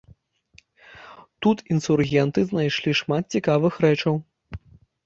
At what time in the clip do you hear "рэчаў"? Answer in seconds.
3.89-4.13